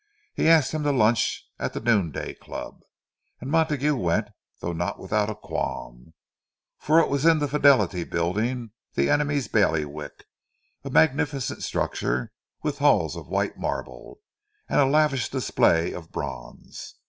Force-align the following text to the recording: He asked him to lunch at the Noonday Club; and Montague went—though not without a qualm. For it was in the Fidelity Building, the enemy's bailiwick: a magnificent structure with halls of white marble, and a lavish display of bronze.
He 0.33 0.47
asked 0.47 0.71
him 0.71 0.81
to 0.81 0.91
lunch 0.91 1.47
at 1.59 1.73
the 1.73 1.79
Noonday 1.79 2.33
Club; 2.33 2.81
and 3.39 3.51
Montague 3.51 3.95
went—though 3.95 4.73
not 4.73 4.97
without 4.97 5.29
a 5.29 5.35
qualm. 5.35 6.15
For 6.79 6.99
it 6.99 7.07
was 7.07 7.23
in 7.23 7.37
the 7.37 7.47
Fidelity 7.47 8.03
Building, 8.03 8.71
the 8.95 9.11
enemy's 9.11 9.47
bailiwick: 9.47 10.25
a 10.83 10.89
magnificent 10.89 11.61
structure 11.61 12.31
with 12.63 12.79
halls 12.79 13.15
of 13.15 13.27
white 13.27 13.59
marble, 13.59 14.17
and 14.67 14.79
a 14.79 14.85
lavish 14.87 15.29
display 15.29 15.93
of 15.93 16.11
bronze. 16.11 16.95